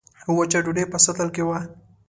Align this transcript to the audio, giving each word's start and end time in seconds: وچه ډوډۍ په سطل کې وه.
وچه 0.35 0.59
ډوډۍ 0.63 0.85
په 0.91 0.97
سطل 1.05 1.27
کې 1.35 1.43
وه. 1.47 1.57